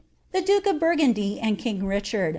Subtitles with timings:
[0.31, 2.29] The dnke of Burgundy* and king Richar'!